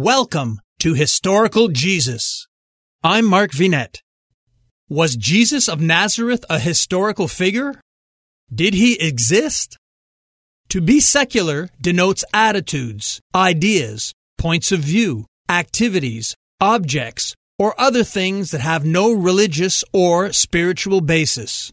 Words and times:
Welcome 0.00 0.60
to 0.78 0.94
Historical 0.94 1.66
Jesus. 1.66 2.46
I'm 3.02 3.24
Mark 3.24 3.50
Vinet. 3.50 4.00
Was 4.88 5.16
Jesus 5.16 5.68
of 5.68 5.80
Nazareth 5.80 6.44
a 6.48 6.60
historical 6.60 7.26
figure? 7.26 7.80
Did 8.54 8.74
he 8.74 8.96
exist? 9.00 9.76
To 10.68 10.80
be 10.80 11.00
secular 11.00 11.68
denotes 11.80 12.24
attitudes, 12.32 13.20
ideas, 13.34 14.12
points 14.36 14.70
of 14.70 14.78
view, 14.78 15.26
activities, 15.48 16.36
objects, 16.60 17.34
or 17.58 17.74
other 17.76 18.04
things 18.04 18.52
that 18.52 18.60
have 18.60 18.84
no 18.84 19.12
religious 19.12 19.82
or 19.92 20.32
spiritual 20.32 21.00
basis. 21.00 21.72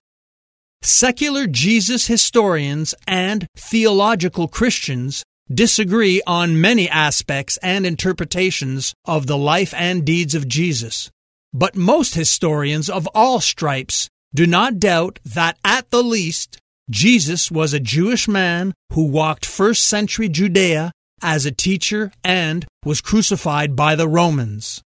Secular 0.81 1.45
Jesus 1.45 2.07
historians 2.07 2.95
and 3.05 3.45
theological 3.55 4.47
Christians 4.47 5.23
disagree 5.53 6.21
on 6.25 6.59
many 6.59 6.89
aspects 6.89 7.57
and 7.57 7.85
interpretations 7.85 8.93
of 9.05 9.27
the 9.27 9.37
life 9.37 9.73
and 9.75 10.05
deeds 10.05 10.33
of 10.33 10.47
Jesus. 10.47 11.11
But 11.53 11.75
most 11.75 12.15
historians 12.15 12.89
of 12.89 13.07
all 13.13 13.39
stripes 13.39 14.09
do 14.33 14.45
not 14.47 14.79
doubt 14.79 15.19
that 15.23 15.57
at 15.63 15.89
the 15.91 16.03
least 16.03 16.57
Jesus 16.89 17.49
was 17.49 17.73
a 17.73 17.79
Jewish 17.79 18.27
man 18.27 18.73
who 18.93 19.07
walked 19.07 19.45
first 19.45 19.87
century 19.87 20.29
Judea 20.29 20.91
as 21.21 21.45
a 21.45 21.51
teacher 21.51 22.11
and 22.23 22.65
was 22.83 23.01
crucified 23.01 23.75
by 23.75 23.95
the 23.95 24.07
Romans. 24.07 24.81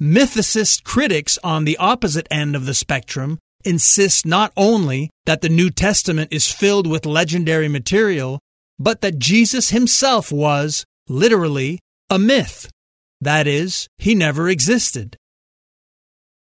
Mythicist 0.00 0.84
critics 0.84 1.38
on 1.42 1.64
the 1.64 1.76
opposite 1.78 2.28
end 2.30 2.54
of 2.54 2.66
the 2.66 2.74
spectrum 2.74 3.38
insist 3.64 4.26
not 4.26 4.52
only 4.56 5.10
that 5.26 5.40
the 5.40 5.48
New 5.48 5.70
Testament 5.70 6.32
is 6.32 6.52
filled 6.52 6.86
with 6.86 7.06
legendary 7.06 7.68
material, 7.68 8.38
but 8.78 9.00
that 9.00 9.18
Jesus 9.18 9.70
himself 9.70 10.30
was, 10.30 10.84
literally, 11.08 11.80
a 12.10 12.18
myth. 12.18 12.70
That 13.20 13.46
is, 13.46 13.88
he 13.98 14.14
never 14.14 14.48
existed. 14.48 15.16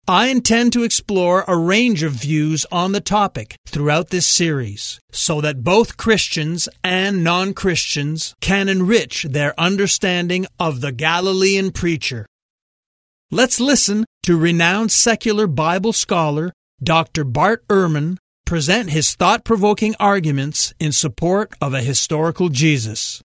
I 0.08 0.28
intend 0.28 0.72
to 0.74 0.84
explore 0.84 1.44
a 1.48 1.56
range 1.56 2.04
of 2.04 2.12
views 2.12 2.64
on 2.70 2.92
the 2.92 3.00
topic 3.00 3.56
throughout 3.66 4.10
this 4.10 4.26
series 4.26 5.00
so 5.10 5.40
that 5.40 5.64
both 5.64 5.96
Christians 5.96 6.68
and 6.84 7.24
non 7.24 7.54
Christians 7.54 8.32
can 8.40 8.68
enrich 8.68 9.24
their 9.24 9.58
understanding 9.58 10.46
of 10.60 10.80
the 10.80 10.92
Galilean 10.92 11.72
preacher. 11.72 12.24
Let's 13.32 13.58
listen 13.58 14.04
to 14.22 14.38
renowned 14.38 14.92
secular 14.92 15.48
Bible 15.48 15.92
scholar 15.92 16.52
Dr. 16.80 17.24
Bart 17.24 17.66
Ehrman 17.66 18.18
present 18.46 18.90
his 18.90 19.14
thought 19.14 19.44
provoking 19.44 19.94
arguments 20.00 20.72
in 20.78 20.92
support 20.92 21.52
of 21.60 21.74
a 21.74 21.82
historical 21.82 22.48
Jesus. 22.48 23.22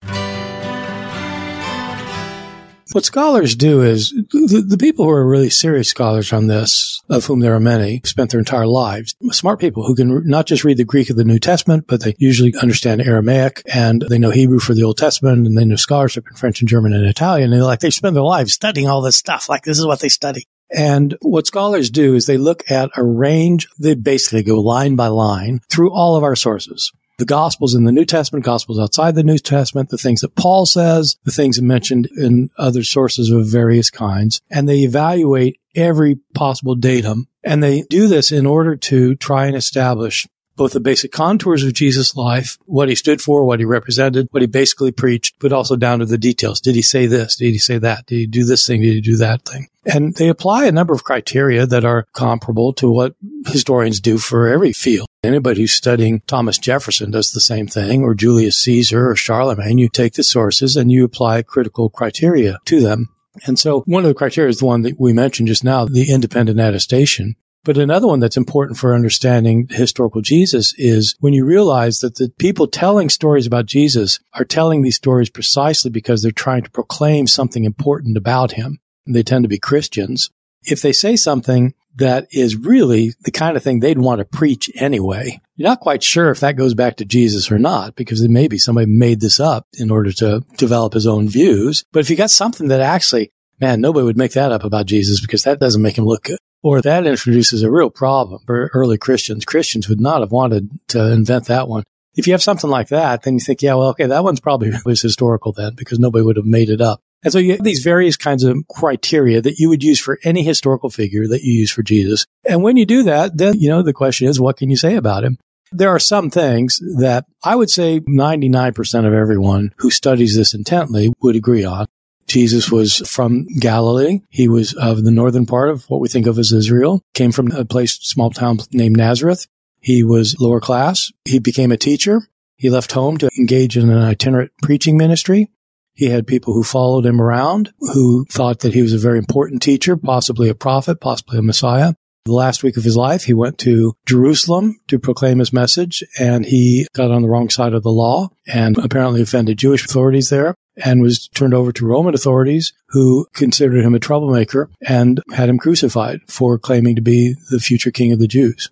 What 2.93 3.05
scholars 3.05 3.57
do 3.57 3.83
is 3.83 4.11
the, 4.11 4.65
the, 4.69 4.79
people 4.79 5.05
who 5.05 5.11
are 5.11 5.27
really 5.27 5.51
serious 5.51 5.89
scholars 5.89 6.33
on 6.33 6.47
this, 6.47 7.03
of 7.09 7.25
whom 7.25 7.41
there 7.41 7.55
are 7.55 7.61
many, 7.61 8.01
spent 8.05 8.31
their 8.31 8.39
entire 8.39 8.69
lives. 8.69 9.17
Smart 9.33 9.59
people 9.59 9.85
who 9.85 9.97
can 9.97 10.25
not 10.29 10.47
just 10.47 10.63
read 10.63 10.77
the 10.77 10.85
Greek 10.85 11.11
of 11.11 11.17
the 11.17 11.25
New 11.25 11.41
Testament, 11.41 11.87
but 11.89 12.03
they 12.03 12.15
usually 12.19 12.55
understand 12.63 13.01
Aramaic 13.01 13.63
and 13.73 14.05
they 14.09 14.19
know 14.19 14.31
Hebrew 14.31 14.61
for 14.61 14.75
the 14.75 14.85
Old 14.85 14.99
Testament 14.99 15.45
and 15.45 15.59
they 15.59 15.65
know 15.65 15.75
scholarship 15.75 16.27
in 16.31 16.37
French 16.37 16.61
and 16.61 16.69
German 16.69 16.93
and 16.93 17.05
Italian. 17.05 17.53
And 17.53 17.65
like 17.65 17.81
they 17.81 17.91
spend 17.91 18.15
their 18.15 18.23
lives 18.23 18.53
studying 18.53 18.87
all 18.87 19.01
this 19.01 19.17
stuff. 19.17 19.49
Like 19.49 19.65
this 19.65 19.79
is 19.79 19.87
what 19.87 19.99
they 19.99 20.09
study. 20.09 20.47
And 20.75 21.17
what 21.23 21.47
scholars 21.47 21.89
do 21.89 22.15
is 22.15 22.27
they 22.27 22.37
look 22.37 22.69
at 22.71 22.91
a 22.97 23.05
range, 23.05 23.69
they 23.79 23.95
basically 23.95 24.43
go 24.43 24.61
line 24.61 24.97
by 24.97 25.07
line 25.07 25.61
through 25.71 25.93
all 25.93 26.17
of 26.17 26.25
our 26.25 26.37
sources. 26.37 26.91
The 27.19 27.25
Gospels 27.25 27.77
in 27.77 27.85
the 27.85 27.93
New 27.93 28.05
Testament, 28.05 28.45
Gospels 28.45 28.81
outside 28.81 29.15
the 29.15 29.23
New 29.23 29.39
Testament, 29.39 29.91
the 29.91 29.99
things 29.99 30.23
that 30.23 30.35
Paul 30.35 30.67
says, 30.67 31.17
the 31.23 31.31
things 31.31 31.63
mentioned 31.63 32.09
in 32.17 32.51
other 32.59 32.83
sources 32.83 33.31
of 33.31 33.47
various 33.47 33.89
kinds, 33.89 34.41
and 34.51 34.69
they 34.69 34.79
evaluate 34.79 35.61
every 35.77 36.17
possible 36.35 36.75
datum. 36.75 37.29
And 37.45 37.63
they 37.63 37.83
do 37.83 38.09
this 38.09 38.33
in 38.33 38.47
order 38.47 38.75
to 38.75 39.15
try 39.15 39.47
and 39.47 39.55
establish 39.55 40.27
both 40.57 40.73
the 40.73 40.81
basic 40.81 41.13
contours 41.13 41.63
of 41.63 41.73
Jesus' 41.73 42.17
life, 42.17 42.59
what 42.67 42.89
he 42.89 42.97
stood 42.97 43.21
for, 43.21 43.45
what 43.45 43.61
he 43.61 43.65
represented, 43.65 44.27
what 44.33 44.43
he 44.43 44.47
basically 44.49 44.93
preached, 44.93 45.37
but 45.39 45.53
also 45.53 45.77
down 45.77 46.01
to 46.01 46.07
the 46.07 46.19
details. 46.19 46.61
Did 46.61 46.75
he 46.75 46.83
say 46.83 47.07
this? 47.07 47.37
Did 47.37 47.53
he 47.53 47.59
say 47.59 47.79
that? 47.79 48.07
Did 48.07 48.17
he 48.17 48.27
do 48.27 48.45
this 48.45 48.67
thing? 48.67 48.81
Did 48.81 48.95
he 48.95 49.01
do 49.01 49.17
that 49.19 49.43
thing? 49.43 49.69
And 49.87 50.15
they 50.15 50.29
apply 50.29 50.67
a 50.67 50.73
number 50.73 50.95
of 50.95 51.05
criteria 51.05 51.67
that 51.67 51.85
are 51.85 52.07
comparable 52.13 52.73
to 52.75 52.91
what 52.91 53.15
historians 53.47 54.01
do 54.01 54.19
for 54.19 54.49
every 54.49 54.73
field. 54.73 55.09
Anybody 55.23 55.63
who's 55.63 55.73
studying 55.73 56.21
Thomas 56.27 56.59
Jefferson 56.59 57.11
does 57.11 57.33
the 57.33 57.41
same 57.41 57.67
thing, 57.67 58.03
or 58.03 58.15
Julius 58.15 58.61
Caesar 58.63 59.11
or 59.11 59.17
Charlemagne. 59.17 59.79
You 59.79 59.89
take 59.89 60.15
the 60.15 60.23
sources 60.23 60.77
and 60.77 60.91
you 60.91 61.05
apply 61.05 61.43
critical 61.43 61.91
criteria 61.91 62.59
to 62.67 62.81
them. 62.81 63.09
And 63.47 63.59
so 63.59 63.81
one 63.87 64.05
of 64.05 64.09
the 64.09 64.15
criteria 64.15 64.51
is 64.51 64.59
the 64.59 64.67
one 64.67 64.83
that 64.83 64.99
we 64.99 65.13
mentioned 65.13 65.49
just 65.49 65.65
now, 65.65 65.87
the 65.87 66.11
independent 66.13 66.61
attestation. 66.61 67.37
But 67.65 67.79
another 67.79 68.07
one 68.07 68.21
that's 68.21 68.37
important 68.37 68.79
for 68.79 68.95
understanding 68.95 69.69
historical 69.71 70.21
Jesus 70.21 70.75
is 70.77 71.17
when 71.21 71.33
you 71.33 71.47
realize 71.47 72.01
that 72.01 72.17
the 72.17 72.31
people 72.39 72.67
telling 72.67 73.09
stories 73.09 73.47
about 73.47 73.65
Jesus 73.65 74.21
are 74.35 74.45
telling 74.45 74.83
these 74.83 74.97
stories 74.97 75.31
precisely 75.31 75.91
because 75.91 76.23
they're 76.23 76.31
trying 76.31 76.63
to 76.63 76.71
proclaim 76.71 77.27
something 77.27 77.65
important 77.65 78.19
about 78.19 78.53
him. 78.53 78.79
They 79.07 79.23
tend 79.23 79.45
to 79.45 79.49
be 79.49 79.59
Christians. 79.59 80.31
If 80.63 80.81
they 80.81 80.93
say 80.93 81.17
something 81.17 81.75
that 81.97 82.27
is 82.33 82.57
really 82.57 83.13
the 83.21 83.31
kind 83.31 83.57
of 83.57 83.63
thing 83.63 83.81
they'd 83.81 83.99
want 83.99 84.21
to 84.21 84.25
preach 84.25 84.71
anyway, 84.75 85.41
you're 85.57 85.69
not 85.69 85.81
quite 85.81 86.03
sure 86.03 86.31
if 86.31 86.41
that 86.41 86.57
goes 86.57 86.75
back 86.75 86.97
to 86.97 87.05
Jesus 87.05 87.51
or 87.51 87.59
not, 87.59 87.95
because 87.97 88.23
it 88.23 88.31
may 88.31 88.49
be 88.49 88.59
somebody 88.59 88.87
made 88.87 89.21
this 89.21 89.39
up 89.39 89.67
in 89.75 89.91
order 89.91 90.11
to 90.13 90.43
develop 90.57 90.95
his 90.95 91.07
own 91.07 91.29
views. 91.29 91.85
But 91.93 92.01
if 92.01 92.11
you 92.11 92.17
got 92.17 92.31
something 92.31 92.69
that 92.69 92.81
actually, 92.81 93.31
man, 93.61 93.81
nobody 93.81 94.05
would 94.05 94.17
make 94.17 94.33
that 94.33 94.53
up 94.53 94.65
about 94.65 94.87
Jesus 94.87 95.21
because 95.21 95.43
that 95.43 95.61
doesn't 95.61 95.83
make 95.83 95.99
him 95.99 96.07
look 96.07 96.25
good 96.25 96.39
or 96.65 96.81
that 96.81 97.07
introduces 97.07 97.63
a 97.63 97.71
real 97.71 97.91
problem 97.91 98.43
for 98.47 98.71
early 98.73 98.97
Christians. 98.97 99.45
Christians 99.45 99.89
would 99.89 100.01
not 100.01 100.21
have 100.21 100.33
wanted 100.33 100.71
to 100.89 101.13
invent 101.13 101.47
that 101.47 101.69
one. 101.69 101.85
If 102.17 102.27
you 102.27 102.33
have 102.33 102.43
something 102.43 102.71
like 102.71 102.89
that, 102.89 103.23
then 103.23 103.35
you 103.35 103.41
think, 103.41 103.61
yeah, 103.61 103.75
well, 103.75 103.89
okay, 103.91 104.07
that 104.07 104.25
one's 104.25 104.41
probably 104.41 104.73
historical 104.87 105.53
then 105.53 105.75
because 105.75 105.99
nobody 105.99 106.25
would 106.25 106.37
have 106.37 106.47
made 106.47 106.71
it 106.71 106.81
up. 106.81 107.03
And 107.25 107.33
so 107.33 107.39
you 107.39 107.53
have 107.53 107.65
these 107.65 107.83
various 107.83 108.17
kinds 108.17 108.45
of 108.45 108.57
criteria 108.69 109.41
that 109.41 109.59
you 109.59 109.71
would 109.71 109.83
use 109.83 109.99
for 109.99 110.19
any 110.23 110.43
historical 110.43 110.91
figure 110.91 111.27
that 111.27 111.43
you 111.43 111.55
use 111.55 111.71
for 111.71 111.83
Jesus. 111.83 112.27
And 112.45 112.63
when 112.63 112.77
you 112.77 112.87
do 112.87 113.03
that, 113.05 113.37
then, 113.37 113.59
you 113.59 113.71
know, 113.71 113.83
the 113.83 113.95
question 113.95 114.29
is, 114.29 114.39
what 114.39 114.59
can 114.59 114.71
you 114.71 114.77
say 114.77 114.95
about 114.95 115.25
him? 115.25 115.39
There 115.73 115.89
are 115.89 115.99
some 115.99 116.31
things 116.31 116.81
that 116.99 117.25
I 117.43 117.57
would 117.57 117.71
say 117.71 118.01
99% 118.01 119.07
of 119.07 119.13
everyone 119.13 119.73
who 119.79 119.91
studies 119.91 120.37
this 120.37 120.55
intently 120.55 121.13
would 121.21 121.35
agree 121.35 121.65
on. 121.65 121.87
Jesus 122.27 122.71
was 122.71 122.99
from 123.09 123.47
Galilee. 123.59 124.21
He 124.31 124.49
was 124.49 124.75
of 124.75 125.05
the 125.05 125.11
northern 125.11 125.47
part 125.47 125.71
of 125.71 125.85
what 125.85 126.01
we 126.01 126.09
think 126.09 126.27
of 126.27 126.39
as 126.39 126.53
Israel, 126.53 127.03
came 127.13 127.33
from 127.33 127.51
a 127.53 127.65
place, 127.65 127.97
small 127.97 128.31
town 128.31 128.59
named 128.73 128.97
Nazareth. 128.97 129.47
He 129.81 130.03
was 130.03 130.39
lower 130.41 130.61
class. 130.61 131.13
He 131.25 131.39
became 131.39 131.73
a 131.73 131.77
teacher. 131.77 132.23
He 132.57 132.71
left 132.71 132.93
home 132.93 133.19
to 133.19 133.29
engage 133.39 133.77
in 133.77 133.91
an 133.91 133.99
itinerant 133.99 134.53
preaching 134.63 134.97
ministry. 134.97 135.51
He 135.95 136.07
had 136.07 136.27
people 136.27 136.53
who 136.53 136.63
followed 136.63 137.07
him 137.07 137.21
around 137.21 137.73
who 137.79 138.25
thought 138.27 138.61
that 138.61 138.75
he 138.75 138.83
was 138.83 138.93
a 138.93 138.99
very 138.99 139.19
important 139.19 139.63
teacher, 139.63 139.97
possibly 139.97 140.49
a 140.49 140.55
prophet, 140.55 141.01
possibly 141.01 141.39
a 141.39 141.43
Messiah. 141.43 141.95
The 142.27 142.33
last 142.33 142.63
week 142.63 142.79
of 142.79 142.85
his 142.85 142.97
life, 142.97 143.25
he 143.25 143.35
went 143.35 143.59
to 143.59 143.95
Jerusalem 144.07 144.81
to 144.89 144.99
proclaim 144.99 145.41
his 145.41 145.53
message 145.53 146.03
and 146.19 146.47
he 146.47 146.87
got 146.95 147.11
on 147.11 147.21
the 147.21 147.29
wrong 147.29 147.51
side 147.51 147.75
of 147.75 147.83
the 147.83 147.93
law 147.93 148.31
and 148.47 148.79
apparently 148.79 149.21
offended 149.21 149.59
Jewish 149.59 149.85
authorities 149.85 150.31
there 150.31 150.55
and 150.83 151.03
was 151.03 151.29
turned 151.29 151.53
over 151.53 151.71
to 151.73 151.87
Roman 151.87 152.15
authorities 152.15 152.73
who 152.89 153.27
considered 153.35 153.85
him 153.85 153.95
a 153.95 154.01
troublemaker 154.01 154.71
and 154.81 155.23
had 155.35 155.51
him 155.51 155.59
crucified 155.59 156.21
for 156.27 156.59
claiming 156.59 156.97
to 156.97 157.03
be 157.03 157.35
the 157.51 157.61
future 157.61 157.91
king 157.91 158.11
of 158.11 158.19
the 158.19 158.27
Jews. 158.27 158.71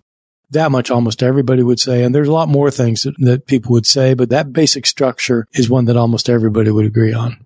That 0.53 0.71
much 0.71 0.89
almost 0.89 1.21
everybody 1.21 1.63
would 1.63 1.79
say. 1.79 2.03
And 2.03 2.13
there's 2.13 2.27
a 2.27 2.33
lot 2.33 2.47
more 2.47 2.71
things 2.71 3.03
that, 3.03 3.15
that 3.19 3.45
people 3.45 3.71
would 3.73 3.85
say, 3.85 4.13
but 4.13 4.29
that 4.29 4.53
basic 4.53 4.85
structure 4.85 5.47
is 5.53 5.69
one 5.69 5.85
that 5.85 5.97
almost 5.97 6.29
everybody 6.29 6.71
would 6.71 6.85
agree 6.85 7.13
on. 7.13 7.43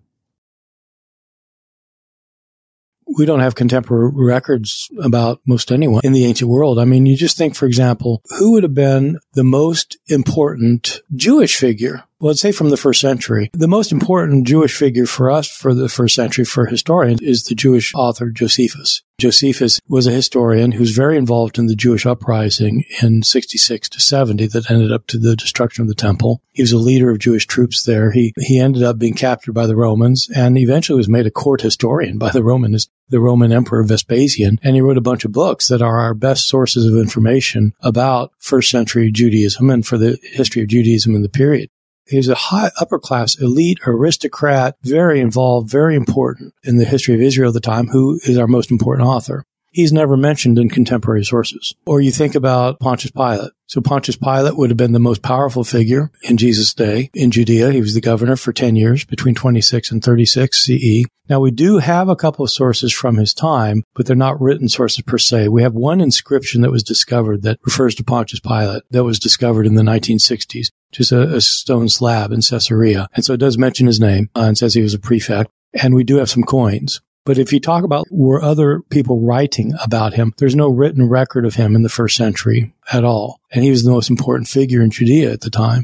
we 3.18 3.25
don't 3.25 3.39
have 3.39 3.56
contemporary 3.56 4.12
records 4.13 4.89
about 5.01 5.42
most 5.45 5.71
anyone 5.71 6.01
in 6.04 6.13
the 6.13 6.25
ancient 6.25 6.50
world. 6.50 6.77
I 6.77 6.86
mean, 6.86 7.06
you 7.06 7.15
just 7.15 7.38
think, 7.38 7.56
for 7.56 7.65
example, 7.65 8.21
who 8.38 8.51
would 8.51 8.63
have 8.63 8.74
been 8.74 9.19
the 9.38 9.44
most 9.44 9.98
important 10.07 11.00
Jewish 11.16 11.57
figure 11.57 12.07
well, 12.19 12.30
let's 12.30 12.42
say 12.42 12.51
from 12.51 12.69
the 12.69 12.78
first 12.78 13.00
century. 13.00 13.51
The 13.54 13.68
most 13.68 13.92
important 13.92 14.48
Jewish 14.48 14.75
figure 14.75 15.06
for 15.06 15.30
us 15.30 15.48
for 15.48 15.75
the 15.75 15.88
first 15.88 16.16
century 16.16 16.45
for 16.45 16.66
historians 16.66 17.22
is 17.22 17.44
the 17.44 17.54
Jewish 17.54 17.94
author 17.94 18.31
Josephus. 18.31 19.04
Josephus 19.19 19.80
was 19.88 20.06
a 20.06 20.12
historian 20.12 20.72
who 20.72 20.80
was 20.80 20.92
very 20.92 21.18
involved 21.18 21.57
in 21.57 21.68
the 21.68 21.75
Jewish 21.75 22.06
uprising 22.06 22.86
in 23.01 23.24
66 23.24 23.89
to 23.89 24.00
70 24.00 24.48
that 24.48 24.69
ended 24.69 24.92
up 24.92 25.07
to 25.07 25.18
the 25.18 25.36
destruction 25.36 25.83
of 25.83 25.88
the 25.88 25.95
temple. 25.95 26.42
He 26.54 26.62
was 26.62 26.72
a 26.72 26.78
leader 26.78 27.10
of 27.10 27.19
Jewish 27.19 27.45
troops 27.48 27.83
there. 27.83 28.12
He, 28.12 28.33
he 28.40 28.60
ended 28.60 28.83
up 28.83 29.00
being 29.00 29.16
captured 29.16 29.54
by 29.54 29.66
the 29.66 29.75
Romans 29.75 30.28
and 30.36 30.57
eventually 30.57 30.98
was 30.98 31.10
made 31.10 31.25
a 31.25 31.31
court 31.31 31.62
historian 31.62 32.19
by 32.19 32.30
the 32.30 32.44
Romans, 32.44 32.90
the 33.10 33.19
Roman 33.19 33.51
Emperor 33.51 33.83
Vespasian. 33.83 34.60
And 34.62 34.75
he 34.75 34.81
wrote 34.81 34.98
a 34.98 35.01
bunch 35.01 35.25
of 35.25 35.31
books 35.31 35.68
that 35.68 35.81
are 35.81 36.00
our 36.00 36.13
best 36.13 36.48
sources 36.48 36.86
of 36.86 37.00
information 37.00 37.74
about 37.81 38.33
first 38.38 38.69
century 38.69 39.12
Judaism 39.30 39.70
and 39.70 39.86
for 39.86 39.98
the 39.98 40.18
history 40.24 40.62
of 40.62 40.70
Judaism 40.70 41.16
in 41.16 41.22
the 41.22 41.30
period. 41.30 41.70
He's 42.08 42.30
a 42.30 42.36
high 42.36 42.72
upper 42.80 43.00
class, 43.00 43.38
elite, 43.38 43.80
aristocrat, 43.86 44.76
very 44.82 45.20
involved, 45.20 45.70
very 45.70 45.96
important 45.96 46.54
in 46.64 46.78
the 46.78 46.86
history 46.86 47.14
of 47.16 47.22
Israel 47.22 47.50
at 47.50 47.54
the 47.54 47.60
time, 47.60 47.88
who 47.88 48.20
is 48.24 48.38
our 48.38 48.48
most 48.48 48.72
important 48.72 49.08
author. 49.08 49.44
He's 49.78 49.94
never 49.94 50.18
mentioned 50.18 50.58
in 50.58 50.70
contemporary 50.70 51.24
sources. 51.24 51.76
Or 51.86 52.02
you 52.02 52.10
think 52.10 52.34
about 52.34 52.80
Pontius 52.80 53.12
Pilate. 53.12 53.52
So 53.68 53.80
Pontius 53.80 54.16
Pilate 54.16 54.58
would 54.58 54.72
have 54.72 54.78
been 54.78 54.94
the 54.94 55.00
most 55.00 55.22
powerful 55.22 55.64
figure 55.64 56.10
in 56.24 56.38
Jesus' 56.38 56.74
day 56.74 57.12
in 57.14 57.30
Judea. 57.30 57.72
He 57.72 57.80
was 57.80 57.94
the 57.94 58.02
governor 58.02 58.38
for 58.38 58.52
10 58.52 58.76
years 58.76 59.06
between 59.06 59.36
26 59.36 59.92
and 59.92 60.04
36 60.04 60.66
CE. 60.66 61.04
Now 61.30 61.40
we 61.40 61.52
do 61.52 61.78
have 61.78 62.10
a 62.10 62.16
couple 62.16 62.44
of 62.44 62.50
sources 62.50 62.92
from 62.92 63.18
his 63.18 63.36
time, 63.36 63.84
but 63.94 64.08
they're 64.08 64.16
not 64.16 64.42
written 64.42 64.68
sources 64.68 65.04
per 65.04 65.20
se. 65.20 65.50
We 65.50 65.62
have 65.62 65.76
one 65.76 66.02
inscription 66.02 66.62
that 66.62 66.72
was 66.72 66.82
discovered 66.82 67.44
that 67.44 67.60
refers 67.64 67.94
to 67.96 68.04
Pontius 68.04 68.40
Pilate 68.40 68.82
that 68.90 69.04
was 69.04 69.20
discovered 69.20 69.68
in 69.68 69.76
the 69.76 69.84
1960s, 69.84 70.72
just 70.92 71.12
a, 71.12 71.36
a 71.36 71.42
stone 71.42 71.88
slab 71.88 72.32
in 72.32 72.42
Caesarea. 72.42 73.10
And 73.14 73.24
so 73.24 73.34
it 73.34 73.40
does 73.40 73.60
mention 73.60 73.86
his 73.86 74.00
name 74.00 74.32
uh, 74.36 74.46
and 74.46 74.58
says 74.58 74.74
he 74.74 74.82
was 74.82 74.96
a 74.96 75.00
prefect. 75.00 75.52
And 75.80 75.94
we 75.94 76.04
do 76.04 76.16
have 76.16 76.32
some 76.32 76.44
coins. 76.44 77.00
But 77.28 77.38
if 77.38 77.52
you 77.52 77.60
talk 77.60 77.84
about 77.84 78.08
were 78.10 78.42
other 78.42 78.80
people 78.90 79.20
writing 79.20 79.74
about 79.84 80.14
him, 80.14 80.34
there's 80.38 80.56
no 80.56 80.70
written 80.70 81.10
record 81.10 81.46
of 81.46 81.56
him 81.56 81.76
in 81.76 81.84
the 81.84 81.90
first 81.90 82.16
century 82.16 82.74
at 82.94 83.04
all. 83.04 83.42
And 83.52 83.66
he 83.66 83.70
was 83.70 83.84
the 83.84 83.92
most 83.92 84.10
important 84.10 84.48
figure 84.48 84.82
in 84.82 84.92
Judea 84.92 85.34
at 85.34 85.42
the 85.42 85.50
time. 85.50 85.84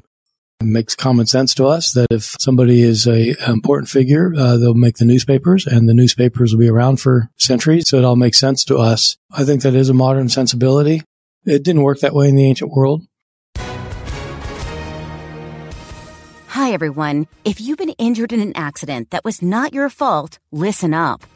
It 0.61 0.67
makes 0.67 0.95
common 0.95 1.25
sense 1.25 1.53
to 1.55 1.65
us 1.65 1.91
that 1.91 2.07
if 2.11 2.37
somebody 2.39 2.81
is 2.81 3.05
a 3.07 3.31
an 3.41 3.51
important 3.51 3.89
figure, 3.89 4.33
uh, 4.33 4.55
they'll 4.55 4.73
make 4.73 4.95
the 4.95 5.03
newspapers 5.03 5.67
and 5.67 5.89
the 5.89 5.93
newspapers 5.93 6.53
will 6.53 6.61
be 6.61 6.69
around 6.69 7.01
for 7.01 7.29
centuries. 7.35 7.89
So 7.89 7.97
it 7.97 8.05
all 8.05 8.15
makes 8.15 8.39
sense 8.39 8.63
to 8.65 8.77
us. 8.77 9.17
I 9.29 9.43
think 9.43 9.63
that 9.63 9.75
is 9.75 9.89
a 9.89 9.93
modern 9.93 10.29
sensibility. 10.29 11.01
It 11.45 11.61
didn't 11.65 11.83
work 11.83 11.99
that 11.99 12.13
way 12.13 12.29
in 12.29 12.37
the 12.37 12.47
ancient 12.47 12.71
world. 12.71 13.01
Hi, 16.47 16.71
everyone. 16.71 17.27
If 17.43 17.59
you've 17.59 17.79
been 17.79 17.95
injured 17.97 18.31
in 18.31 18.39
an 18.39 18.55
accident 18.55 19.09
that 19.09 19.25
was 19.25 19.41
not 19.41 19.73
your 19.73 19.89
fault, 19.89 20.39
listen 20.53 20.93
up. 20.93 21.25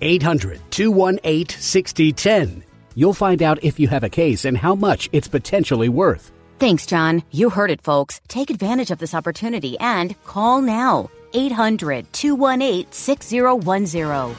800 0.00 0.60
218 0.70 1.58
6010. 1.58 2.64
You'll 2.94 3.12
find 3.12 3.42
out 3.42 3.62
if 3.62 3.78
you 3.78 3.88
have 3.88 4.04
a 4.04 4.08
case 4.08 4.44
and 4.44 4.56
how 4.56 4.74
much 4.74 5.08
it's 5.12 5.28
potentially 5.28 5.88
worth. 5.88 6.32
Thanks, 6.58 6.86
John. 6.86 7.22
You 7.30 7.50
heard 7.50 7.70
it, 7.70 7.82
folks. 7.82 8.20
Take 8.28 8.48
advantage 8.48 8.90
of 8.90 8.98
this 8.98 9.14
opportunity 9.14 9.78
and 9.78 10.20
call 10.24 10.62
now. 10.62 11.10
800 11.34 12.12
218 12.12 12.90
6010. 12.90 14.34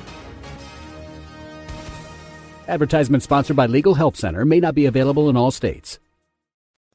Advertisement 2.68 3.24
sponsored 3.24 3.56
by 3.56 3.65
Legal 3.68 3.94
Help 3.94 4.18
Center 4.18 4.44
may 4.44 4.59
not 4.59 4.75
be 4.75 4.88
available 4.88 5.30
in 5.30 5.38
all 5.38 5.51
states. 5.51 6.00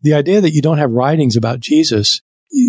The 0.03 0.15
idea 0.15 0.41
that 0.41 0.53
you 0.53 0.61
don't 0.61 0.79
have 0.79 0.91
writings 0.91 1.37
about 1.37 1.61
Jesus 1.61 2.21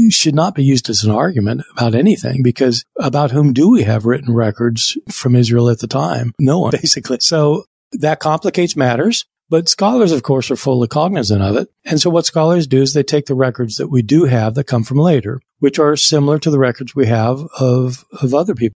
should 0.09 0.35
not 0.35 0.55
be 0.55 0.63
used 0.63 0.89
as 0.89 1.03
an 1.03 1.11
argument 1.11 1.63
about 1.71 1.95
anything 1.95 2.43
because 2.43 2.85
about 2.97 3.31
whom 3.31 3.53
do 3.53 3.69
we 3.69 3.83
have 3.83 4.05
written 4.05 4.33
records 4.33 4.97
from 5.09 5.35
Israel 5.35 5.69
at 5.69 5.79
the 5.79 5.87
time? 5.87 6.33
No 6.39 6.59
one, 6.59 6.71
basically. 6.81 7.17
So 7.19 7.65
that 7.93 8.19
complicates 8.19 8.75
matters. 8.75 9.25
But 9.49 9.69
scholars, 9.69 10.11
of 10.11 10.23
course, 10.23 10.49
are 10.49 10.55
fully 10.55 10.87
cognizant 10.87 11.43
of 11.43 11.55
it. 11.57 11.69
And 11.85 12.01
so 12.01 12.09
what 12.09 12.25
scholars 12.25 12.65
do 12.65 12.81
is 12.81 12.93
they 12.93 13.03
take 13.03 13.27
the 13.27 13.35
records 13.35 13.75
that 13.75 13.89
we 13.89 14.01
do 14.01 14.23
have 14.25 14.55
that 14.55 14.63
come 14.63 14.83
from 14.83 14.97
later, 14.97 15.41
which 15.59 15.77
are 15.77 15.95
similar 15.95 16.39
to 16.39 16.49
the 16.49 16.57
records 16.57 16.95
we 16.95 17.05
have 17.07 17.39
of, 17.59 18.03
of 18.21 18.33
other 18.33 18.55
people. 18.55 18.73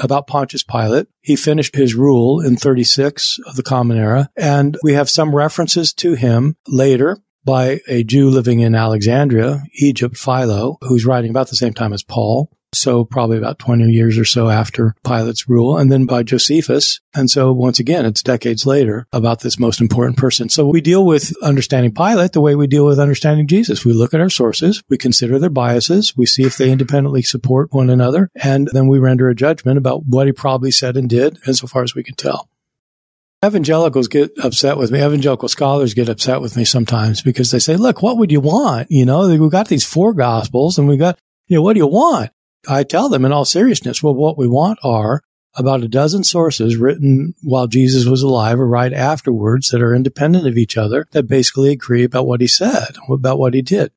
About 0.00 0.26
Pontius 0.26 0.64
Pilate, 0.64 1.06
he 1.20 1.36
finished 1.36 1.76
his 1.76 1.94
rule 1.94 2.40
in 2.40 2.56
36 2.56 3.38
of 3.46 3.54
the 3.54 3.62
Common 3.62 3.98
Era, 3.98 4.28
and 4.36 4.76
we 4.82 4.94
have 4.94 5.08
some 5.08 5.32
references 5.32 5.92
to 5.92 6.14
him 6.14 6.56
later 6.66 7.18
by 7.46 7.80
a 7.88 8.04
Jew 8.04 8.28
living 8.28 8.60
in 8.60 8.74
Alexandria, 8.74 9.62
Egypt, 9.74 10.18
Philo, 10.18 10.76
who's 10.82 11.06
writing 11.06 11.30
about 11.30 11.48
the 11.48 11.56
same 11.56 11.72
time 11.72 11.94
as 11.94 12.02
Paul. 12.02 12.50
So 12.74 13.04
probably 13.04 13.38
about 13.38 13.58
20 13.58 13.84
years 13.84 14.18
or 14.18 14.24
so 14.26 14.50
after 14.50 14.94
Pilate's 15.04 15.48
rule, 15.48 15.78
and 15.78 15.90
then 15.90 16.04
by 16.04 16.24
Josephus. 16.24 17.00
And 17.14 17.30
so 17.30 17.52
once 17.52 17.78
again, 17.78 18.04
it's 18.04 18.22
decades 18.22 18.66
later 18.66 19.06
about 19.12 19.40
this 19.40 19.58
most 19.58 19.80
important 19.80 20.18
person. 20.18 20.50
So 20.50 20.66
we 20.66 20.82
deal 20.82 21.06
with 21.06 21.32
understanding 21.42 21.94
Pilate 21.94 22.32
the 22.32 22.40
way 22.40 22.54
we 22.54 22.66
deal 22.66 22.84
with 22.84 22.98
understanding 22.98 23.46
Jesus. 23.46 23.84
We 23.84 23.94
look 23.94 24.12
at 24.12 24.20
our 24.20 24.28
sources, 24.28 24.82
we 24.90 24.98
consider 24.98 25.38
their 25.38 25.48
biases, 25.48 26.14
we 26.16 26.26
see 26.26 26.42
if 26.42 26.58
they 26.58 26.70
independently 26.70 27.22
support 27.22 27.72
one 27.72 27.88
another, 27.88 28.28
and 28.34 28.68
then 28.72 28.88
we 28.88 28.98
render 28.98 29.30
a 29.30 29.34
judgment 29.34 29.78
about 29.78 30.04
what 30.04 30.26
he 30.26 30.32
probably 30.32 30.72
said 30.72 30.96
and 30.96 31.08
did, 31.08 31.38
insofar 31.46 31.82
as 31.82 31.94
we 31.94 32.02
can 32.02 32.16
tell. 32.16 32.50
Evangelicals 33.44 34.08
get 34.08 34.32
upset 34.42 34.78
with 34.78 34.90
me. 34.90 34.98
Evangelical 34.98 35.48
scholars 35.48 35.94
get 35.94 36.08
upset 36.08 36.40
with 36.40 36.56
me 36.56 36.64
sometimes 36.64 37.22
because 37.22 37.50
they 37.50 37.58
say, 37.58 37.76
look, 37.76 38.02
what 38.02 38.16
would 38.18 38.32
you 38.32 38.40
want? 38.40 38.90
You 38.90 39.04
know, 39.04 39.28
we've 39.28 39.50
got 39.50 39.68
these 39.68 39.84
four 39.84 40.14
gospels 40.14 40.78
and 40.78 40.88
we've 40.88 40.98
got, 40.98 41.18
you 41.46 41.56
know, 41.56 41.62
what 41.62 41.74
do 41.74 41.80
you 41.80 41.86
want? 41.86 42.30
I 42.68 42.82
tell 42.82 43.08
them 43.08 43.24
in 43.24 43.32
all 43.32 43.44
seriousness, 43.44 44.02
well, 44.02 44.14
what 44.14 44.38
we 44.38 44.48
want 44.48 44.78
are 44.82 45.22
about 45.54 45.82
a 45.82 45.88
dozen 45.88 46.24
sources 46.24 46.76
written 46.76 47.34
while 47.42 47.66
Jesus 47.66 48.06
was 48.06 48.22
alive 48.22 48.58
or 48.58 48.66
right 48.66 48.92
afterwards 48.92 49.68
that 49.68 49.82
are 49.82 49.94
independent 49.94 50.46
of 50.46 50.58
each 50.58 50.76
other 50.76 51.06
that 51.12 51.28
basically 51.28 51.70
agree 51.72 52.04
about 52.04 52.26
what 52.26 52.40
he 52.40 52.48
said, 52.48 52.96
about 53.10 53.38
what 53.38 53.54
he 53.54 53.62
did. 53.62 53.92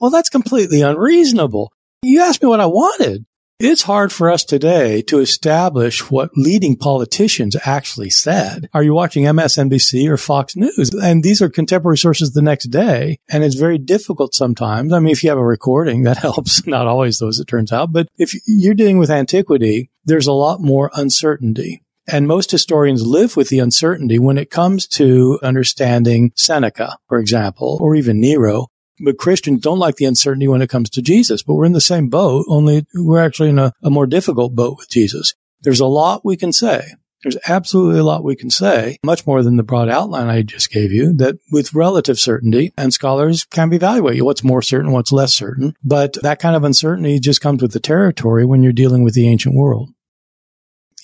Well, 0.00 0.10
that's 0.10 0.28
completely 0.28 0.82
unreasonable. 0.82 1.72
You 2.02 2.22
asked 2.22 2.42
me 2.42 2.48
what 2.48 2.60
I 2.60 2.66
wanted. 2.66 3.26
It's 3.58 3.84
hard 3.84 4.12
for 4.12 4.30
us 4.30 4.44
today 4.44 5.00
to 5.02 5.18
establish 5.18 6.10
what 6.10 6.36
leading 6.36 6.76
politicians 6.76 7.56
actually 7.64 8.10
said. 8.10 8.68
Are 8.74 8.82
you 8.82 8.92
watching 8.92 9.24
MSNBC 9.24 10.10
or 10.10 10.18
Fox 10.18 10.56
News? 10.56 10.90
And 10.92 11.22
these 11.22 11.40
are 11.40 11.48
contemporary 11.48 11.96
sources 11.96 12.34
the 12.34 12.42
next 12.42 12.66
day. 12.66 13.18
And 13.30 13.42
it's 13.42 13.54
very 13.54 13.78
difficult 13.78 14.34
sometimes. 14.34 14.92
I 14.92 14.98
mean, 14.98 15.10
if 15.10 15.24
you 15.24 15.30
have 15.30 15.38
a 15.38 15.44
recording, 15.44 16.02
that 16.02 16.18
helps. 16.18 16.66
Not 16.66 16.86
always, 16.86 17.18
though, 17.18 17.28
as 17.28 17.40
it 17.40 17.46
turns 17.46 17.72
out. 17.72 17.94
But 17.94 18.08
if 18.18 18.34
you're 18.46 18.74
dealing 18.74 18.98
with 18.98 19.10
antiquity, 19.10 19.90
there's 20.04 20.26
a 20.26 20.32
lot 20.32 20.60
more 20.60 20.90
uncertainty. 20.92 21.82
And 22.06 22.28
most 22.28 22.50
historians 22.50 23.06
live 23.06 23.38
with 23.38 23.48
the 23.48 23.60
uncertainty 23.60 24.18
when 24.18 24.36
it 24.36 24.50
comes 24.50 24.86
to 24.88 25.38
understanding 25.42 26.30
Seneca, 26.36 26.98
for 27.08 27.18
example, 27.18 27.78
or 27.80 27.94
even 27.94 28.20
Nero. 28.20 28.66
But 29.00 29.18
Christians 29.18 29.60
don't 29.60 29.78
like 29.78 29.96
the 29.96 30.04
uncertainty 30.04 30.48
when 30.48 30.62
it 30.62 30.70
comes 30.70 30.90
to 30.90 31.02
Jesus, 31.02 31.42
but 31.42 31.54
we're 31.54 31.66
in 31.66 31.72
the 31.72 31.80
same 31.80 32.08
boat, 32.08 32.46
only 32.48 32.86
we're 32.94 33.24
actually 33.24 33.50
in 33.50 33.58
a, 33.58 33.72
a 33.82 33.90
more 33.90 34.06
difficult 34.06 34.54
boat 34.54 34.76
with 34.78 34.88
Jesus. 34.88 35.34
There's 35.60 35.80
a 35.80 35.86
lot 35.86 36.24
we 36.24 36.36
can 36.36 36.52
say. 36.52 36.92
There's 37.22 37.38
absolutely 37.48 37.98
a 37.98 38.04
lot 38.04 38.22
we 38.22 38.36
can 38.36 38.50
say, 38.50 38.98
much 39.02 39.26
more 39.26 39.42
than 39.42 39.56
the 39.56 39.62
broad 39.62 39.88
outline 39.88 40.28
I 40.28 40.42
just 40.42 40.70
gave 40.70 40.92
you, 40.92 41.12
that 41.14 41.36
with 41.50 41.74
relative 41.74 42.20
certainty, 42.20 42.72
and 42.76 42.92
scholars 42.92 43.44
can 43.44 43.72
evaluate 43.72 44.22
what's 44.22 44.44
more 44.44 44.62
certain, 44.62 44.92
what's 44.92 45.12
less 45.12 45.32
certain. 45.32 45.74
But 45.82 46.18
that 46.22 46.38
kind 46.38 46.54
of 46.54 46.62
uncertainty 46.62 47.18
just 47.18 47.40
comes 47.40 47.62
with 47.62 47.72
the 47.72 47.80
territory 47.80 48.44
when 48.44 48.62
you're 48.62 48.72
dealing 48.72 49.02
with 49.02 49.14
the 49.14 49.28
ancient 49.28 49.56
world 49.56 49.90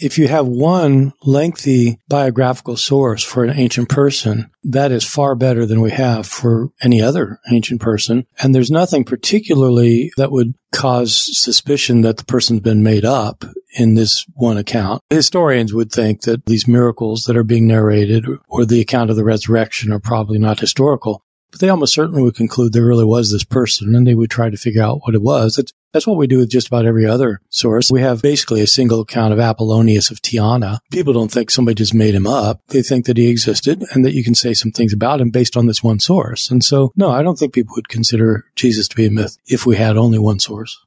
if 0.02 0.18
you 0.18 0.28
have 0.28 0.46
one 0.46 1.12
lengthy 1.22 1.98
biographical 2.08 2.76
source 2.76 3.22
for 3.22 3.44
an 3.44 3.56
ancient 3.56 3.88
person, 3.88 4.50
that 4.64 4.90
is 4.90 5.04
far 5.04 5.34
better 5.34 5.64
than 5.64 5.80
we 5.80 5.92
have 5.92 6.26
for 6.26 6.70
any 6.82 7.00
other 7.00 7.38
ancient 7.50 7.80
person. 7.80 8.26
And 8.42 8.54
there's 8.54 8.70
nothing 8.70 9.04
particularly 9.04 10.12
that 10.16 10.32
would 10.32 10.54
cause 10.72 11.14
suspicion 11.38 12.00
that 12.00 12.16
the 12.16 12.24
person's 12.24 12.60
been 12.60 12.82
made 12.82 13.04
up 13.04 13.44
in 13.74 13.94
this 13.94 14.26
one 14.34 14.58
account. 14.58 15.02
Historians 15.10 15.72
would 15.72 15.92
think 15.92 16.22
that 16.22 16.46
these 16.46 16.66
miracles 16.66 17.22
that 17.22 17.36
are 17.36 17.44
being 17.44 17.66
narrated 17.66 18.26
or 18.48 18.64
the 18.64 18.80
account 18.80 19.10
of 19.10 19.16
the 19.16 19.24
resurrection 19.24 19.92
are 19.92 20.00
probably 20.00 20.38
not 20.38 20.60
historical. 20.60 21.22
But 21.52 21.60
they 21.60 21.68
almost 21.68 21.94
certainly 21.94 22.22
would 22.22 22.34
conclude 22.34 22.72
there 22.72 22.84
really 22.84 23.04
was 23.04 23.30
this 23.30 23.44
person 23.44 23.94
and 23.94 24.06
they 24.06 24.14
would 24.14 24.30
try 24.30 24.50
to 24.50 24.56
figure 24.56 24.82
out 24.82 25.00
what 25.02 25.14
it 25.14 25.22
was. 25.22 25.58
It's, 25.58 25.72
that's 25.92 26.06
what 26.06 26.16
we 26.16 26.26
do 26.26 26.38
with 26.38 26.50
just 26.50 26.68
about 26.68 26.86
every 26.86 27.06
other 27.06 27.40
source. 27.48 27.90
We 27.90 28.00
have 28.00 28.22
basically 28.22 28.60
a 28.60 28.66
single 28.66 29.00
account 29.00 29.32
of 29.32 29.38
Apollonius 29.38 30.10
of 30.10 30.20
Tyana. 30.22 30.78
People 30.90 31.12
don't 31.12 31.30
think 31.30 31.50
somebody 31.50 31.74
just 31.74 31.94
made 31.94 32.14
him 32.14 32.26
up. 32.26 32.60
They 32.68 32.82
think 32.82 33.06
that 33.06 33.16
he 33.16 33.28
existed 33.28 33.84
and 33.92 34.04
that 34.04 34.14
you 34.14 34.24
can 34.24 34.34
say 34.34 34.54
some 34.54 34.72
things 34.72 34.92
about 34.92 35.20
him 35.20 35.30
based 35.30 35.56
on 35.56 35.66
this 35.66 35.82
one 35.82 36.00
source. 36.00 36.50
And 36.50 36.64
so, 36.64 36.92
no, 36.96 37.10
I 37.10 37.22
don't 37.22 37.38
think 37.38 37.54
people 37.54 37.74
would 37.76 37.88
consider 37.88 38.44
Jesus 38.56 38.88
to 38.88 38.96
be 38.96 39.06
a 39.06 39.10
myth 39.10 39.36
if 39.46 39.66
we 39.66 39.76
had 39.76 39.96
only 39.96 40.18
one 40.18 40.38
source. 40.38 40.78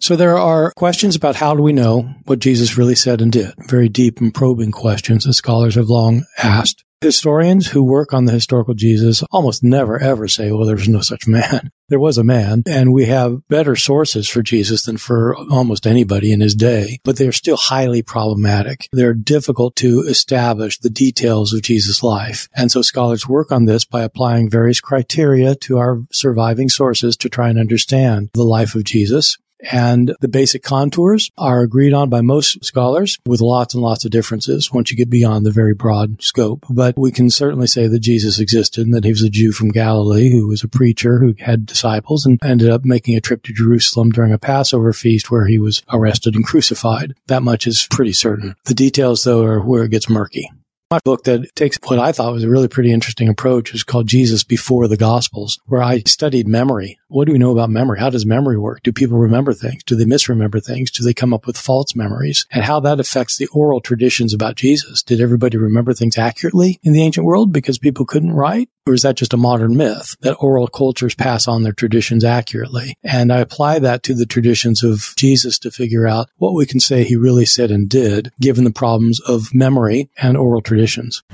So 0.00 0.16
there 0.16 0.38
are 0.38 0.72
questions 0.72 1.14
about 1.14 1.36
how 1.36 1.54
do 1.54 1.62
we 1.62 1.74
know 1.74 2.14
what 2.24 2.38
Jesus 2.38 2.78
really 2.78 2.94
said 2.94 3.20
and 3.20 3.30
did? 3.30 3.52
Very 3.68 3.90
deep 3.90 4.18
and 4.18 4.32
probing 4.32 4.70
questions 4.72 5.24
that 5.24 5.34
scholars 5.34 5.74
have 5.74 5.90
long 5.90 6.24
asked. 6.38 6.84
Historians 7.02 7.66
who 7.68 7.84
work 7.84 8.14
on 8.14 8.24
the 8.24 8.32
historical 8.32 8.72
Jesus 8.72 9.22
almost 9.30 9.62
never 9.62 9.98
ever 9.98 10.26
say, 10.26 10.52
well, 10.52 10.64
there 10.64 10.76
was 10.76 10.88
no 10.88 11.00
such 11.00 11.26
man. 11.26 11.70
There 11.90 11.98
was 11.98 12.18
a 12.18 12.22
man, 12.22 12.62
and 12.68 12.92
we 12.92 13.06
have 13.06 13.40
better 13.48 13.74
sources 13.74 14.28
for 14.28 14.44
Jesus 14.44 14.84
than 14.84 14.96
for 14.96 15.34
almost 15.50 15.88
anybody 15.88 16.30
in 16.30 16.40
his 16.40 16.54
day, 16.54 17.00
but 17.02 17.16
they're 17.16 17.32
still 17.32 17.56
highly 17.56 18.00
problematic. 18.00 18.88
They're 18.92 19.12
difficult 19.12 19.74
to 19.76 20.04
establish 20.06 20.78
the 20.78 20.88
details 20.88 21.52
of 21.52 21.62
Jesus' 21.62 22.04
life. 22.04 22.48
And 22.54 22.70
so 22.70 22.80
scholars 22.80 23.26
work 23.28 23.50
on 23.50 23.64
this 23.64 23.84
by 23.84 24.02
applying 24.02 24.48
various 24.48 24.80
criteria 24.80 25.56
to 25.56 25.78
our 25.78 26.02
surviving 26.12 26.68
sources 26.68 27.16
to 27.16 27.28
try 27.28 27.48
and 27.48 27.58
understand 27.58 28.30
the 28.34 28.44
life 28.44 28.76
of 28.76 28.84
Jesus. 28.84 29.36
And 29.70 30.14
the 30.20 30.28
basic 30.28 30.62
contours 30.62 31.30
are 31.36 31.60
agreed 31.60 31.92
on 31.92 32.08
by 32.08 32.20
most 32.20 32.64
scholars 32.64 33.18
with 33.26 33.40
lots 33.40 33.74
and 33.74 33.82
lots 33.82 34.04
of 34.04 34.10
differences 34.10 34.72
once 34.72 34.90
you 34.90 34.96
get 34.96 35.10
beyond 35.10 35.44
the 35.44 35.50
very 35.50 35.74
broad 35.74 36.22
scope. 36.22 36.64
But 36.70 36.98
we 36.98 37.12
can 37.12 37.30
certainly 37.30 37.66
say 37.66 37.86
that 37.86 38.00
Jesus 38.00 38.38
existed 38.38 38.86
and 38.86 38.94
that 38.94 39.04
he 39.04 39.10
was 39.10 39.22
a 39.22 39.30
Jew 39.30 39.52
from 39.52 39.68
Galilee 39.68 40.30
who 40.30 40.48
was 40.48 40.62
a 40.62 40.68
preacher 40.68 41.18
who 41.18 41.34
had 41.38 41.66
disciples 41.66 42.26
and 42.26 42.38
ended 42.42 42.70
up 42.70 42.84
making 42.84 43.16
a 43.16 43.20
trip 43.20 43.42
to 43.44 43.52
Jerusalem 43.52 44.10
during 44.10 44.32
a 44.32 44.38
Passover 44.38 44.92
feast 44.92 45.30
where 45.30 45.46
he 45.46 45.58
was 45.58 45.82
arrested 45.92 46.34
and 46.34 46.44
crucified. 46.44 47.14
That 47.26 47.42
much 47.42 47.66
is 47.66 47.86
pretty 47.90 48.12
certain. 48.12 48.54
The 48.64 48.74
details, 48.74 49.24
though, 49.24 49.44
are 49.44 49.60
where 49.60 49.84
it 49.84 49.90
gets 49.90 50.08
murky. 50.08 50.50
My 50.90 50.98
book 51.04 51.22
that 51.24 51.54
takes 51.54 51.78
what 51.84 52.00
I 52.00 52.10
thought 52.10 52.32
was 52.32 52.42
a 52.42 52.48
really 52.48 52.66
pretty 52.66 52.92
interesting 52.92 53.28
approach 53.28 53.72
is 53.72 53.84
called 53.84 54.08
Jesus 54.08 54.42
Before 54.42 54.88
the 54.88 54.96
Gospels, 54.96 55.60
where 55.66 55.82
I 55.82 56.00
studied 56.00 56.48
memory. 56.48 56.98
What 57.10 57.26
do 57.26 57.32
we 57.32 57.38
know 57.38 57.50
about 57.50 57.70
memory? 57.70 57.98
How 57.98 58.08
does 58.08 58.24
memory 58.24 58.56
work? 58.56 58.84
Do 58.84 58.92
people 58.92 59.18
remember 59.18 59.52
things? 59.52 59.82
Do 59.82 59.96
they 59.96 60.04
misremember 60.04 60.60
things? 60.60 60.92
Do 60.92 61.02
they 61.02 61.12
come 61.12 61.34
up 61.34 61.44
with 61.44 61.58
false 61.58 61.96
memories? 61.96 62.46
And 62.52 62.62
how 62.62 62.78
that 62.80 63.00
affects 63.00 63.36
the 63.36 63.48
oral 63.48 63.80
traditions 63.80 64.32
about 64.32 64.54
Jesus. 64.54 65.02
Did 65.02 65.20
everybody 65.20 65.56
remember 65.56 65.92
things 65.92 66.16
accurately 66.16 66.78
in 66.84 66.92
the 66.92 67.02
ancient 67.02 67.26
world 67.26 67.52
because 67.52 67.78
people 67.78 68.06
couldn't 68.06 68.30
write? 68.30 68.68
Or 68.86 68.94
is 68.94 69.02
that 69.02 69.16
just 69.16 69.34
a 69.34 69.36
modern 69.36 69.76
myth 69.76 70.14
that 70.20 70.36
oral 70.36 70.68
cultures 70.68 71.16
pass 71.16 71.48
on 71.48 71.64
their 71.64 71.72
traditions 71.72 72.22
accurately? 72.22 72.94
And 73.02 73.32
I 73.32 73.38
apply 73.38 73.80
that 73.80 74.04
to 74.04 74.14
the 74.14 74.24
traditions 74.24 74.84
of 74.84 75.12
Jesus 75.16 75.58
to 75.58 75.72
figure 75.72 76.06
out 76.06 76.28
what 76.36 76.54
we 76.54 76.64
can 76.64 76.78
say 76.78 77.02
he 77.02 77.16
really 77.16 77.44
said 77.44 77.72
and 77.72 77.88
did, 77.88 78.30
given 78.40 78.62
the 78.62 78.70
problems 78.70 79.18
of 79.18 79.52
memory 79.52 80.10
and 80.16 80.36
oral 80.36 80.62
traditions. 80.62 81.24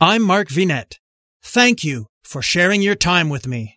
I'm 0.00 0.22
Mark 0.22 0.48
Vinet. 0.48 1.00
Thank 1.42 1.84
you 1.84 2.06
for 2.28 2.42
sharing 2.42 2.82
your 2.82 2.94
time 2.94 3.30
with 3.30 3.46
me. 3.46 3.74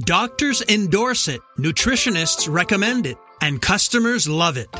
Doctors 0.00 0.62
endorse 0.68 1.26
it, 1.26 1.40
nutritionists 1.58 2.48
recommend 2.48 3.06
it, 3.06 3.18
and 3.40 3.60
customers 3.60 4.28
love 4.28 4.56
it. 4.56 4.70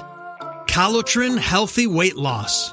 Calotren 0.69 1.37
Healthy 1.37 1.89
Weight 1.89 2.15
Loss. 2.15 2.73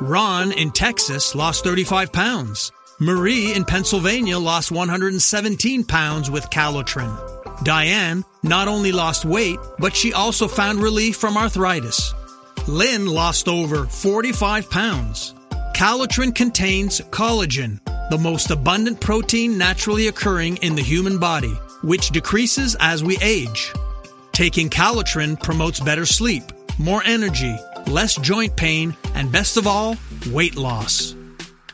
Ron 0.00 0.50
in 0.50 0.72
Texas 0.72 1.36
lost 1.36 1.62
35 1.62 2.12
pounds. 2.12 2.72
Marie 2.98 3.54
in 3.54 3.64
Pennsylvania 3.64 4.38
lost 4.40 4.72
117 4.72 5.84
pounds 5.84 6.28
with 6.28 6.50
Calotren. 6.50 7.39
Diane 7.62 8.24
not 8.42 8.68
only 8.68 8.92
lost 8.92 9.24
weight, 9.24 9.58
but 9.78 9.94
she 9.94 10.12
also 10.12 10.48
found 10.48 10.80
relief 10.80 11.16
from 11.16 11.36
arthritis. 11.36 12.14
Lynn 12.66 13.06
lost 13.06 13.48
over 13.48 13.84
45 13.86 14.70
pounds. 14.70 15.34
Calotren 15.74 16.34
contains 16.34 17.00
collagen, 17.10 17.80
the 18.10 18.18
most 18.18 18.50
abundant 18.50 19.00
protein 19.00 19.56
naturally 19.58 20.08
occurring 20.08 20.56
in 20.58 20.74
the 20.74 20.82
human 20.82 21.18
body, 21.18 21.52
which 21.82 22.10
decreases 22.10 22.76
as 22.80 23.02
we 23.02 23.18
age. 23.22 23.72
Taking 24.32 24.70
Calotren 24.70 25.42
promotes 25.42 25.80
better 25.80 26.06
sleep, 26.06 26.44
more 26.78 27.02
energy, 27.04 27.56
less 27.86 28.16
joint 28.16 28.56
pain, 28.56 28.96
and 29.14 29.30
best 29.30 29.56
of 29.56 29.66
all, 29.66 29.96
weight 30.30 30.56
loss. 30.56 31.14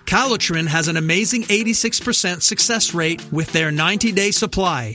Calotren 0.05 0.67
has 0.69 0.87
an 0.89 0.97
amazing 0.97 1.43
86% 1.43 2.43
success 2.43 2.95
rate 2.95 3.23
with 3.33 3.53
their 3.53 3.73
90 3.73 4.13
day 4.13 4.31
supply. 4.31 4.95